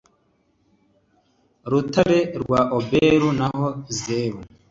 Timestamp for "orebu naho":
2.77-3.67